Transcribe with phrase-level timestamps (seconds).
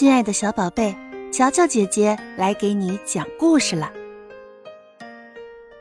[0.00, 0.96] 亲爱的小宝贝，
[1.30, 3.92] 乔乔姐姐来给你讲故事了。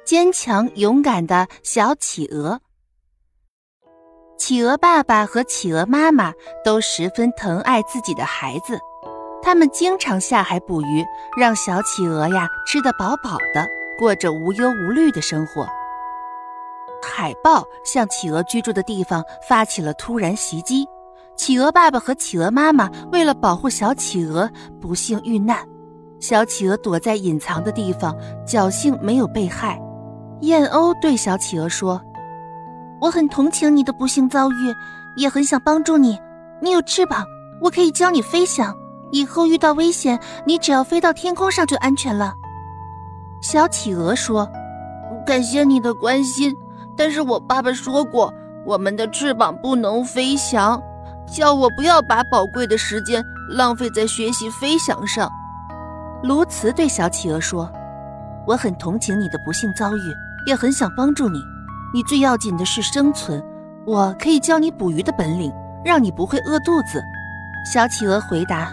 [0.03, 2.59] 坚强勇敢的小企鹅，
[4.37, 6.33] 企鹅爸爸和企鹅妈妈
[6.65, 8.77] 都十分疼爱自己的孩子，
[9.41, 11.05] 他们经常下海捕鱼，
[11.37, 13.65] 让小企鹅呀吃得饱饱的，
[13.97, 15.65] 过着无忧无虑的生活。
[17.01, 20.85] 海豹向企鹅居住的地方发起了突然袭击。
[21.39, 25.65] 企鹅爸爸和企鹅妈妈为了保护小企鹅，不幸遇难。
[26.19, 28.13] 小企鹅躲在隐藏的地方，
[28.45, 29.81] 侥幸没有被害。
[30.41, 32.01] 燕鸥对小企鹅说
[32.99, 34.75] ：“我很同情你的不幸遭遇，
[35.15, 36.19] 也很想帮助你。
[36.61, 37.23] 你有翅膀，
[37.61, 38.75] 我可以教你飞翔。
[39.13, 42.33] 以后遇到危险，你只要飞到天空上就安全了。”
[43.41, 44.45] 小企鹅说
[45.25, 46.53] ：“感谢你的关心，
[46.97, 48.33] 但是我爸爸说过，
[48.65, 50.77] 我们的翅膀不能飞翔。”
[51.31, 55.29] 叫我不要把宝贵的时间浪费在学习飞翔上。
[56.23, 57.71] 卢茨对小企鹅说
[58.45, 60.13] ：“我很同情你的不幸遭遇，
[60.45, 61.41] 也很想帮助你。
[61.93, 63.43] 你最要紧的是生存，
[63.85, 65.51] 我可以教你捕鱼的本领，
[65.83, 67.01] 让你不会饿肚子。”
[67.71, 68.71] 小企鹅回答：“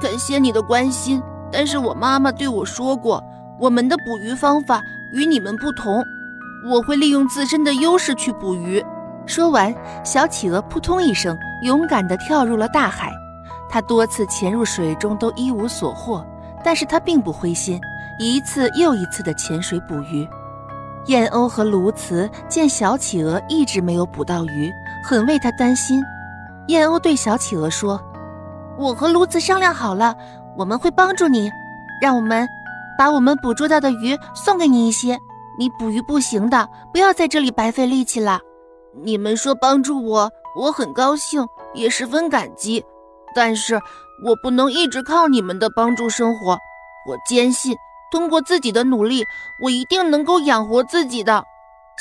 [0.00, 3.22] 感谢你的关心，但是我妈妈对我说过，
[3.58, 4.82] 我们的捕鱼方法
[5.12, 6.04] 与你们不同。
[6.66, 8.84] 我会利用自身的优势去捕鱼。”
[9.26, 13.12] 说完，小企鹅扑通一声，勇敢地跳入了大海。
[13.68, 16.24] 他多次潜入水中都一无所获，
[16.62, 17.80] 但是他并不灰心，
[18.18, 20.28] 一次又一次地潜水捕鱼。
[21.06, 24.72] 燕鸥和鸬鹚见小企鹅一直没有捕到鱼，
[25.04, 26.00] 很为他担心。
[26.68, 28.00] 燕鸥对小企鹅说
[28.78, 30.14] ：“我和鸬鹚商量好了，
[30.56, 31.50] 我们会帮助你，
[32.00, 32.46] 让我们
[32.96, 35.18] 把我们捕捉到的鱼送给你一些。
[35.58, 38.40] 你捕鱼不行的，不要在这里白费力气了。”
[39.02, 41.44] 你们说帮助我，我很高兴，
[41.74, 42.84] 也十分感激。
[43.34, 43.74] 但是
[44.24, 46.52] 我不能一直靠你们的帮助生活。
[47.06, 47.76] 我坚信，
[48.10, 49.24] 通过自己的努力，
[49.60, 51.44] 我一定能够养活自己的。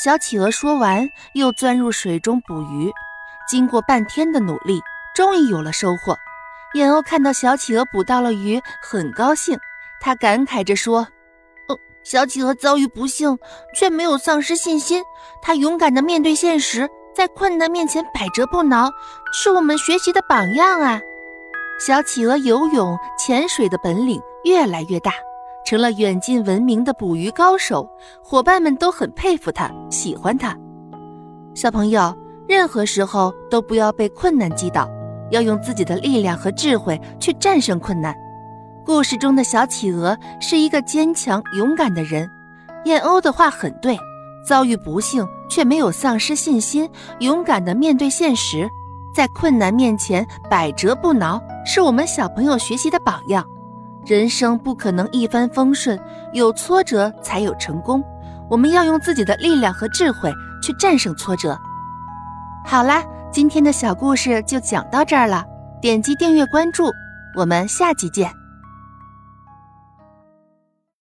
[0.02, 2.92] 小企鹅说完，又钻入水中捕鱼。
[3.50, 4.82] 经过半天的努力，
[5.14, 6.18] 终于有了收获。
[6.76, 9.60] 燕鸥看到小企鹅捕到了鱼，很高兴。
[10.00, 11.08] 他感慨着说。
[11.68, 13.38] 哦小企鹅遭遇不幸，
[13.74, 15.02] 却没有丧失信心。
[15.42, 18.90] 它勇敢地面对现实，在困难面前百折不挠，
[19.32, 21.00] 是我们学习的榜样啊！
[21.80, 25.12] 小企鹅游泳、潜水的本领越来越大，
[25.66, 27.88] 成了远近闻名的捕鱼高手。
[28.24, 30.56] 伙伴们都很佩服它，喜欢它。
[31.56, 32.16] 小朋友，
[32.48, 34.90] 任何时候都不要被困难击倒，
[35.32, 38.16] 要用自己的力量和智慧去战胜困难。
[38.86, 42.30] 故事中的小企鹅是一个坚强勇敢的人，
[42.86, 43.98] 燕鸥的话很对，
[44.46, 46.90] 遭遇不幸却没有丧失信心，
[47.20, 48.70] 勇敢地面对现实，
[49.16, 53.46] 在困难面前百折不挠，是我们小朋友学习的榜样。
[54.06, 55.98] 人生不可能一帆风顺，
[56.34, 58.04] 有挫折才有成功，
[58.50, 60.30] 我们要用自己的力量和智慧
[60.62, 61.58] 去战胜挫折。
[62.66, 63.02] 好啦，
[63.32, 65.46] 今天的小故事就讲到这儿了，
[65.82, 66.92] 点击订阅关注，
[67.38, 68.43] 我们下集见。